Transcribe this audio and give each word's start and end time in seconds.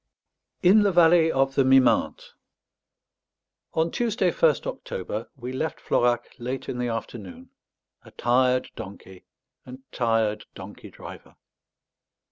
IN 0.63 0.81
THE 0.81 0.91
VALLEY 0.91 1.31
OF 1.31 1.53
THE 1.53 1.63
MIMENTE 1.63 2.31
On 3.75 3.91
Tuesday, 3.91 4.31
1st 4.31 4.65
October, 4.65 5.29
we 5.35 5.51
left 5.53 5.79
Florac 5.79 6.23
late 6.39 6.67
in 6.67 6.79
the 6.79 6.87
afternoon, 6.87 7.51
a 8.03 8.09
tired 8.09 8.71
donkey 8.75 9.25
and 9.63 9.83
tired 9.91 10.45
donkey 10.55 10.89
driver. 10.89 11.35